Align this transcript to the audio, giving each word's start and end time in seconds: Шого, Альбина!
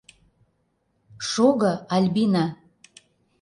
Шого, 1.29 1.73
Альбина! 1.95 2.45